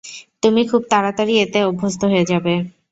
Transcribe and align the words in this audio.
তুমি 0.43 0.61
খুব 0.71 0.81
তাড়াতাড়ি 0.91 1.33
এতে 1.43 1.59
অভ্যস্ত 1.69 2.01
হয়ে 2.11 2.25
যাবে। 2.31 2.53